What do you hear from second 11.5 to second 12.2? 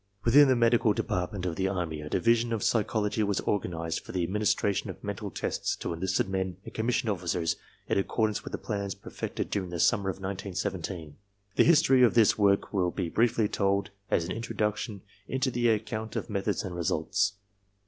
The history of